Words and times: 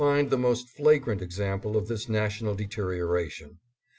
653 0.01 0.29
the 0.31 0.41
most 0.49 0.67
flagrant 0.71 1.21
example 1.21 1.77
of 1.77 1.87
this 1.87 2.09
national 2.09 2.55
deterioration. 2.55 3.59